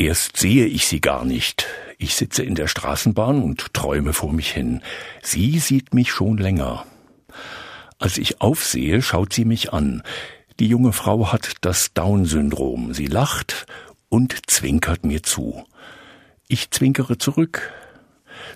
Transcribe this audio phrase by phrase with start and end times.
[0.00, 1.66] Erst sehe ich sie gar nicht.
[1.98, 4.80] Ich sitze in der Straßenbahn und träume vor mich hin.
[5.22, 6.86] Sie sieht mich schon länger.
[7.98, 10.02] Als ich aufsehe, schaut sie mich an.
[10.58, 12.94] Die junge Frau hat das Down-Syndrom.
[12.94, 13.66] Sie lacht
[14.08, 15.66] und zwinkert mir zu.
[16.48, 17.70] Ich zwinkere zurück.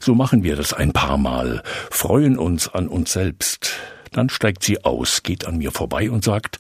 [0.01, 3.75] So machen wir das ein paar Mal, freuen uns an uns selbst.
[4.13, 6.59] Dann steigt sie aus, geht an mir vorbei und sagt,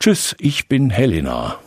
[0.00, 1.58] Tschüss, ich bin Helena.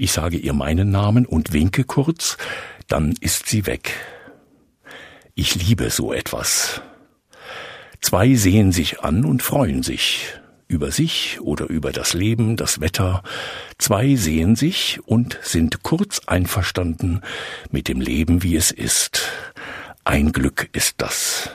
[0.00, 2.38] Ich sage ihr meinen Namen und winke kurz,
[2.86, 3.90] dann ist sie weg.
[5.34, 6.80] Ich liebe so etwas.
[8.00, 10.34] Zwei sehen sich an und freuen sich
[10.68, 13.24] über sich oder über das Leben, das Wetter.
[13.78, 17.22] Zwei sehen sich und sind kurz einverstanden
[17.72, 19.28] mit dem Leben, wie es ist.
[20.04, 21.50] Ein Glück ist das.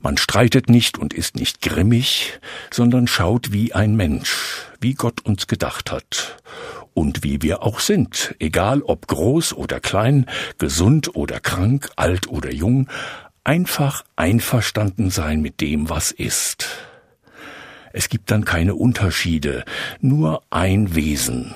[0.00, 5.46] Man streitet nicht und ist nicht grimmig, sondern schaut wie ein Mensch, wie Gott uns
[5.46, 6.38] gedacht hat
[6.94, 10.26] und wie wir auch sind, egal ob groß oder klein,
[10.58, 12.88] gesund oder krank, alt oder jung,
[13.44, 16.68] einfach einverstanden sein mit dem, was ist.
[17.92, 19.64] Es gibt dann keine Unterschiede,
[20.00, 21.54] nur ein Wesen.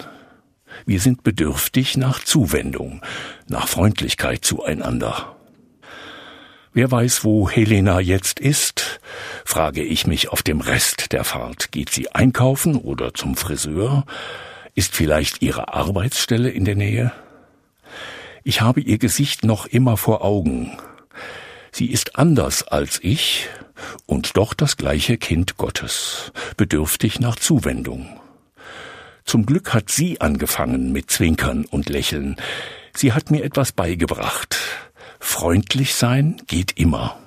[0.84, 3.00] Wir sind bedürftig nach Zuwendung,
[3.48, 5.36] nach Freundlichkeit zueinander.
[6.74, 9.00] Wer weiß, wo Helena jetzt ist?
[9.46, 11.72] frage ich mich auf dem Rest der Fahrt.
[11.72, 14.05] Geht sie einkaufen oder zum Friseur?
[14.77, 17.10] Ist vielleicht ihre Arbeitsstelle in der Nähe?
[18.44, 20.77] Ich habe ihr Gesicht noch immer vor Augen.
[21.72, 23.48] Sie ist anders als ich
[24.05, 28.20] und doch das gleiche Kind Gottes, bedürftig nach Zuwendung.
[29.24, 32.36] Zum Glück hat sie angefangen mit Zwinkern und Lächeln.
[32.94, 34.58] Sie hat mir etwas beigebracht.
[35.18, 37.18] Freundlich sein geht immer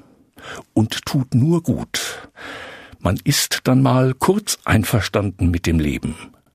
[0.75, 2.29] und tut nur gut.
[2.99, 6.15] Man ist dann mal kurz einverstanden mit dem Leben,